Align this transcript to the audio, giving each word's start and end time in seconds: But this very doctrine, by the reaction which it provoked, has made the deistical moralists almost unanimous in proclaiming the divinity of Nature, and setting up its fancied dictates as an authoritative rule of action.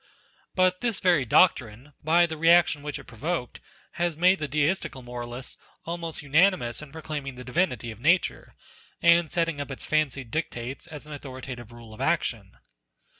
But 0.55 0.81
this 0.81 0.99
very 0.99 1.25
doctrine, 1.25 1.93
by 2.03 2.25
the 2.25 2.35
reaction 2.35 2.81
which 2.81 2.97
it 2.97 3.03
provoked, 3.03 3.59
has 3.91 4.17
made 4.17 4.39
the 4.39 4.47
deistical 4.47 5.03
moralists 5.03 5.57
almost 5.85 6.23
unanimous 6.23 6.81
in 6.81 6.91
proclaiming 6.91 7.35
the 7.35 7.43
divinity 7.43 7.91
of 7.91 7.99
Nature, 7.99 8.55
and 9.03 9.29
setting 9.29 9.61
up 9.61 9.69
its 9.69 9.85
fancied 9.85 10.31
dictates 10.31 10.87
as 10.87 11.05
an 11.05 11.13
authoritative 11.13 11.71
rule 11.71 11.93
of 11.93 12.01
action. 12.01 12.57